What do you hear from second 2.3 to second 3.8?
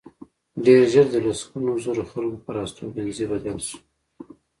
پر استوګنځي بدل شو